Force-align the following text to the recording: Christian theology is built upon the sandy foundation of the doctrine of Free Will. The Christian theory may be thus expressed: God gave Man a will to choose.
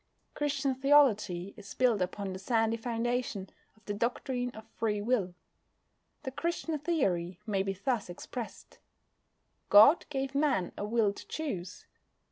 Christian 0.33 0.73
theology 0.73 1.53
is 1.57 1.75
built 1.75 2.01
upon 2.01 2.33
the 2.33 2.39
sandy 2.39 2.75
foundation 2.75 3.51
of 3.77 3.85
the 3.85 3.93
doctrine 3.93 4.49
of 4.55 4.65
Free 4.65 4.99
Will. 4.99 5.35
The 6.23 6.31
Christian 6.31 6.79
theory 6.79 7.37
may 7.45 7.61
be 7.61 7.73
thus 7.73 8.09
expressed: 8.09 8.79
God 9.69 10.07
gave 10.09 10.33
Man 10.33 10.71
a 10.75 10.85
will 10.85 11.13
to 11.13 11.27
choose. 11.27 11.85